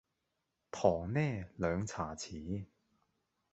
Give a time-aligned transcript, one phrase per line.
[0.71, 1.19] 糖呢
[1.57, 2.65] 兩茶匙